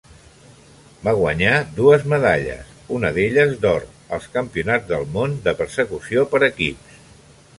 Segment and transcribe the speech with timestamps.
[1.07, 3.85] Va guanyar dues medalles, una d'elles d'or,
[4.17, 6.99] als Campionats del món de Persecució per equips.